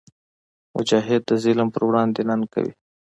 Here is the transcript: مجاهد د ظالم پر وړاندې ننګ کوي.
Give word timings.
مجاهد 0.75 1.21
د 1.29 1.31
ظالم 1.43 1.67
پر 1.73 1.81
وړاندې 1.85 2.21
ننګ 2.29 2.45
کوي. 2.53 2.73